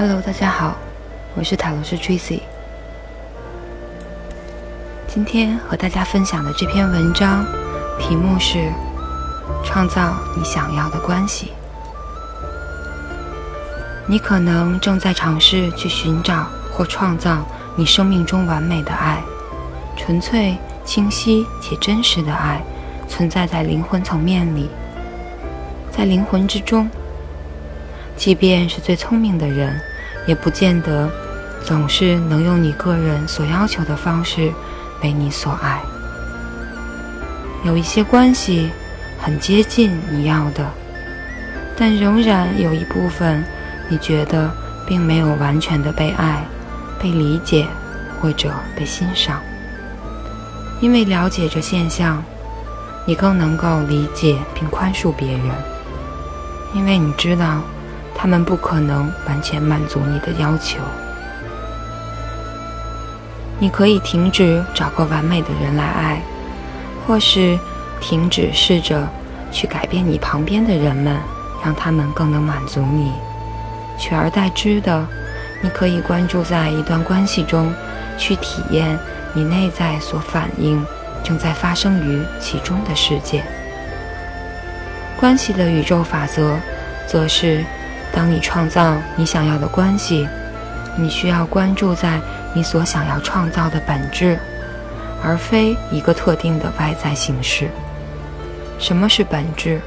[0.00, 0.76] Hello，大家好，
[1.34, 2.42] 我是塔罗斯 Tracy。
[5.08, 7.44] 今天和大家分享的这篇文章
[7.98, 8.70] 题目是
[9.66, 11.50] “创造你想要的关系”。
[14.06, 17.44] 你可能正在尝试去寻找或创造
[17.74, 19.20] 你生命中完美的爱，
[19.96, 22.62] 纯粹、清晰且真实的爱，
[23.08, 24.70] 存在在灵魂层面里，
[25.90, 26.88] 在灵魂之中。
[28.16, 29.80] 即便是最聪明的人，
[30.28, 31.08] 也不见得
[31.64, 34.52] 总是能用你个人所要求的方式
[35.00, 35.80] 被你所爱。
[37.64, 38.70] 有一些关系
[39.18, 40.70] 很接近你要的，
[41.78, 43.42] 但仍然有一部分
[43.88, 44.50] 你觉得
[44.86, 46.44] 并没有完全的被爱、
[47.00, 47.66] 被理解
[48.20, 49.40] 或者被欣赏。
[50.80, 52.22] 因为了解这现象，
[53.06, 55.46] 你更能够理解并宽恕别人，
[56.74, 57.62] 因为你知道。
[58.20, 60.80] 他们不可能完全满足你的要求。
[63.60, 66.20] 你可以停止找个完美的人来爱，
[67.06, 67.56] 或是
[68.00, 69.08] 停止试着
[69.52, 71.16] 去改变你旁边的人们，
[71.64, 73.12] 让他们更能满足你。
[73.96, 75.06] 取而代之的，
[75.62, 77.72] 你可以关注在一段关系中，
[78.16, 78.98] 去体验
[79.32, 80.84] 你内在所反映
[81.22, 83.44] 正在发生于其中的世界。
[85.18, 86.56] 关系的宇宙法则，
[87.06, 87.64] 则是。
[88.18, 90.28] 当你创造你想要的关系，
[90.96, 92.20] 你需要关注在
[92.52, 94.36] 你所想要创造的本质，
[95.22, 97.68] 而非一个特定的外在形式。
[98.76, 99.80] 什么是本质？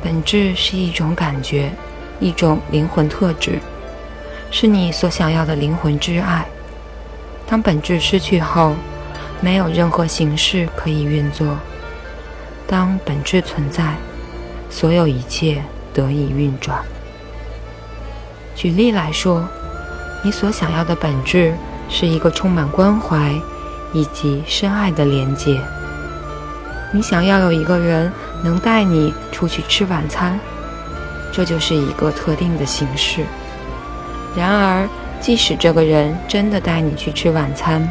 [0.00, 1.72] 本质是一种感觉，
[2.20, 3.58] 一种灵魂特质，
[4.52, 6.46] 是你所想要的灵魂之爱。
[7.48, 8.76] 当本质失去后，
[9.40, 11.58] 没有任何形式可以运作。
[12.68, 13.96] 当本质存在，
[14.70, 15.60] 所有一切
[15.92, 16.78] 得以运转。
[18.60, 19.48] 举例来说，
[20.22, 21.54] 你所想要的本质
[21.88, 23.34] 是一个充满关怀
[23.94, 25.58] 以及深爱的连接。
[26.92, 28.12] 你想要有一个人
[28.44, 30.38] 能带你出去吃晚餐，
[31.32, 33.24] 这就是一个特定的形式。
[34.36, 34.86] 然而，
[35.22, 37.90] 即使这个人真的带你去吃晚餐，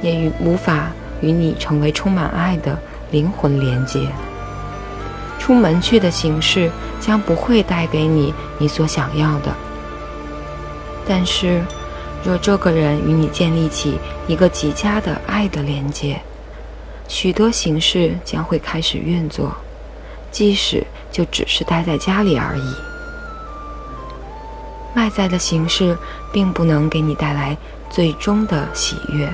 [0.00, 0.88] 也与无法
[1.20, 2.76] 与你成为充满爱的
[3.12, 4.08] 灵魂连接。
[5.38, 6.68] 出门去的形式
[7.00, 9.54] 将不会带给你你所想要的。
[11.06, 11.62] 但是，
[12.24, 13.98] 若这个人与你建立起
[14.28, 16.20] 一个极佳的爱的连接，
[17.08, 19.52] 许多形式将会开始运作，
[20.30, 22.74] 即使就只是待在家里而已。
[24.94, 25.96] 外在的形式
[26.32, 27.56] 并不能给你带来
[27.90, 29.28] 最终的喜悦，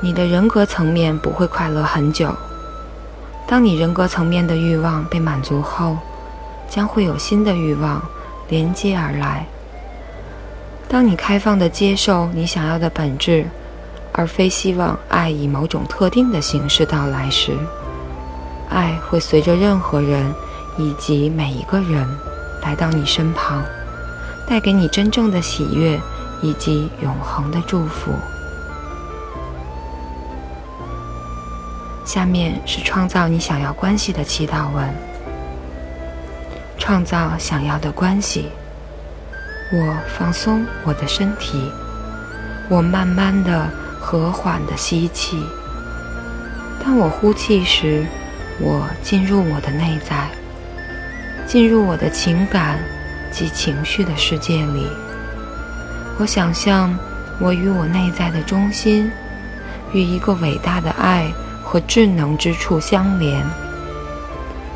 [0.00, 2.34] 你的人格层面不会快乐很久。
[3.46, 5.98] 当你人格层面的欲望被满足后，
[6.68, 8.02] 将会有新的欲望
[8.48, 9.46] 连接而来。
[10.88, 13.46] 当你开放地接受你想要的本质，
[14.10, 17.56] 而非希望爱以某种特定的形式到来时，
[18.70, 20.34] 爱会随着任何人
[20.78, 22.08] 以及每一个人
[22.62, 23.62] 来到你身旁，
[24.48, 26.00] 带给你真正的喜悦
[26.40, 28.10] 以及永恒的祝福。
[32.06, 34.88] 下面是创造你想要关系的祈祷文：
[36.78, 38.46] 创造想要的关系。
[39.70, 41.70] 我放松我的身体，
[42.70, 43.68] 我慢慢的、
[44.00, 45.44] 和缓的吸气。
[46.82, 48.06] 当我呼气时，
[48.58, 50.30] 我进入我的内在，
[51.46, 52.78] 进入我的情感
[53.30, 54.86] 及情绪的世界里。
[56.18, 56.98] 我想象
[57.38, 59.12] 我与我内在的中心，
[59.92, 61.30] 与一个伟大的爱
[61.62, 63.44] 和智能之处相连。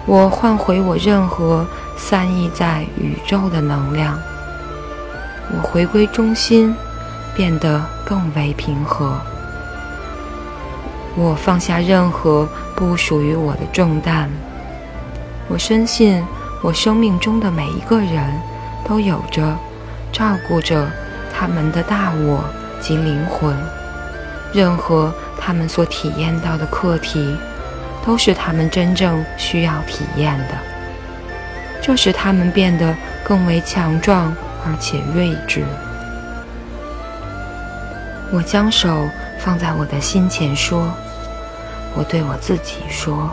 [0.04, 1.66] 我换回我任何
[1.96, 4.20] 散逸在宇宙的能量。
[5.54, 6.74] 我回归中心，
[7.34, 9.20] 变得更为平和。
[11.14, 14.30] 我放下任何不属于我的重担。
[15.48, 16.24] 我深信，
[16.62, 18.24] 我生命中的每一个人
[18.86, 19.54] 都有着
[20.10, 20.88] 照顾着
[21.34, 22.42] 他们的大我
[22.80, 23.54] 及灵魂。
[24.54, 27.36] 任何他们所体验到的课题，
[28.04, 30.54] 都是他们真正需要体验的。
[31.82, 34.34] 这使他们变得更为强壮。
[34.64, 35.64] 而且睿智。
[38.32, 40.90] 我将手放在我的心前，说
[41.94, 43.30] ：“我对我自己说，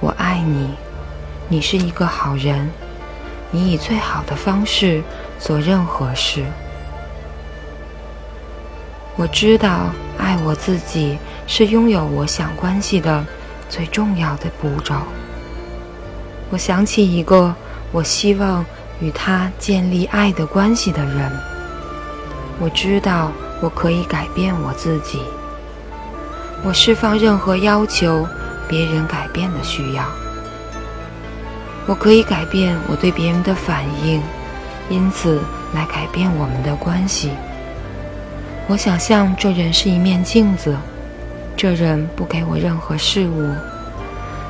[0.00, 0.74] 我爱你，
[1.48, 2.68] 你是一个好人，
[3.50, 5.02] 你以最好的方式
[5.38, 6.44] 做任何事。
[9.16, 13.24] 我知道，爱我自己是拥有我想关系的
[13.68, 14.94] 最重要的步骤。
[16.50, 17.54] 我想起一个，
[17.92, 18.64] 我希望。”
[19.00, 21.30] 与他建立爱的关系的人。
[22.58, 25.20] 我知道我可以改变我自己。
[26.62, 28.26] 我释放任何要求
[28.68, 30.04] 别人改变的需要。
[31.86, 34.22] 我可以改变我对别人的反应，
[34.90, 35.40] 因此
[35.74, 37.30] 来改变我们的关系。
[38.68, 40.76] 我想象这人是一面镜子，
[41.56, 43.50] 这人不给我任何事物，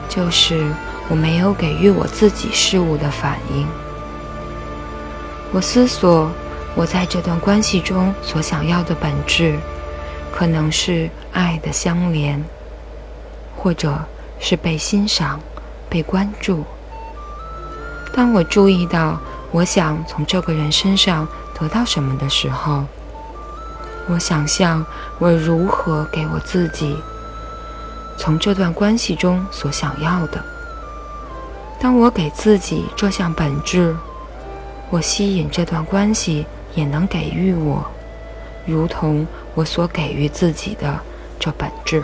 [0.08, 0.66] 就是
[1.08, 3.66] 我没有给予我自己事物的反应。
[5.52, 6.30] 我思索
[6.76, 9.58] 我在这段关系中所想要的本质，
[10.32, 12.42] 可能是爱的相连，
[13.56, 13.98] 或者
[14.38, 15.40] 是被欣赏、
[15.88, 16.64] 被关注。
[18.12, 19.20] 当我注意到
[19.50, 21.26] 我想从这个人身上
[21.58, 22.84] 得到什么的时候，
[24.08, 24.86] 我想象
[25.18, 26.96] 我如何给我自己
[28.16, 30.40] 从这段关系中所想要的。
[31.80, 33.96] 当我给自己这项本质，
[34.90, 36.44] 我吸引这段关系
[36.74, 37.84] 也能给予我，
[38.66, 40.98] 如同我所给予自己的
[41.38, 42.02] 这本质。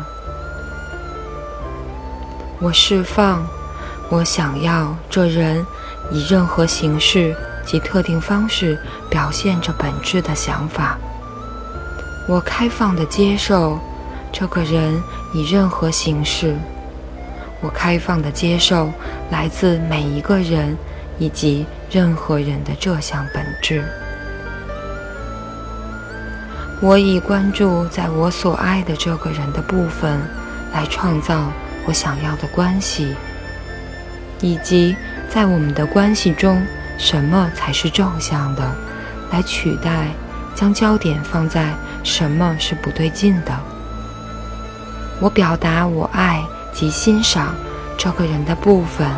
[2.61, 3.47] 我释放
[4.09, 5.67] 我想要这人
[6.11, 7.37] 以任何形式
[7.67, 8.79] 及特定方式
[9.11, 10.97] 表现这本质的想法。
[12.29, 13.79] 我开放的接受
[14.33, 15.03] 这个人
[15.35, 16.57] 以任何形式。
[17.61, 18.91] 我开放的接受
[19.31, 20.77] 来自每一个人
[21.19, 23.85] 以及任何人的这项本质。
[26.81, 30.21] 我以关注在我所爱的这个人的部分
[30.73, 31.51] 来创造
[31.87, 33.15] 我想要的关系，
[34.41, 34.95] 以及
[35.29, 36.63] 在我们的关系中
[36.99, 38.71] 什么才是正向的，
[39.33, 40.09] 来取代
[40.55, 41.75] 将焦点放在。
[42.09, 43.53] 什么是不对劲的？
[45.21, 46.41] 我表达我爱
[46.73, 47.53] 及欣赏
[47.99, 49.11] 这个人的部分，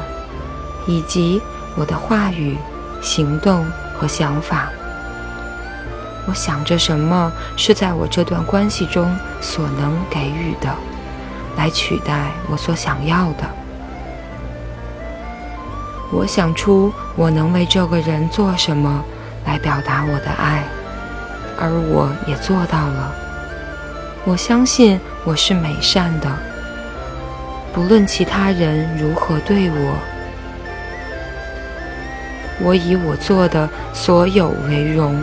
[0.87, 1.39] 以及
[1.79, 2.59] 我的话语、
[3.01, 3.65] 行动
[3.97, 4.69] 和想法。
[6.27, 10.75] 我想着什么是在我这段关系中所能给予的，
[11.57, 13.49] 来取代我所想要的。
[16.11, 19.05] 我想出我能为这个人做什么，
[19.47, 20.65] 来表达我的爱。
[21.61, 23.15] 而我也做到了。
[24.25, 26.29] 我相信我是美善的，
[27.73, 29.97] 不论其他人如何对我，
[32.61, 35.23] 我以我做的所有为荣。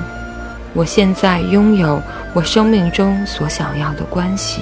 [0.74, 2.02] 我现在拥有
[2.34, 4.62] 我生命中所想要的关系。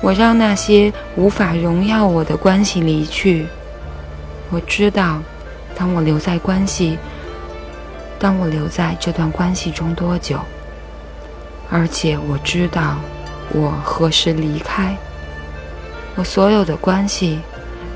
[0.00, 3.46] 我让那些无法荣耀我的关系离去。
[4.50, 5.20] 我知道，
[5.76, 6.98] 当我留在关系。
[8.20, 10.40] 当我留在这段关系中多久，
[11.70, 12.96] 而且我知道
[13.52, 14.96] 我何时离开，
[16.16, 17.38] 我所有的关系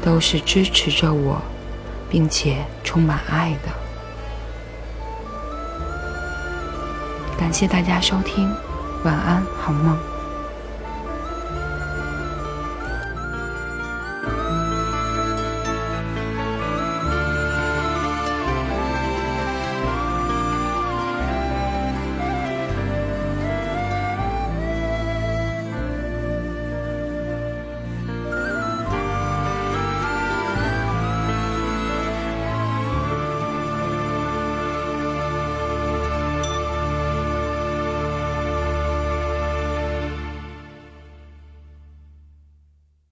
[0.01, 1.43] 都是支持着我，
[2.13, 3.73] 并且充满爱的。
[7.39, 8.55] 感谢大家收听，
[9.03, 10.12] 晚安，好梦。